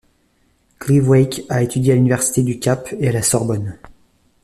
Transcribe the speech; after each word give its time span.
Clive 0.79 1.07
Wake 1.09 1.43
a 1.49 1.61
étudié 1.61 1.91
à 1.91 1.95
l'université 1.95 2.41
du 2.41 2.57
Cap 2.57 2.91
et 2.97 3.07
à 3.09 3.11
la 3.11 3.21
Sorbonne. 3.21 3.77